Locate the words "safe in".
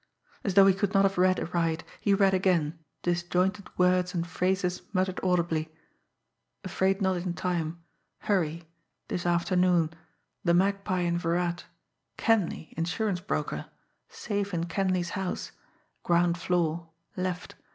14.09-14.63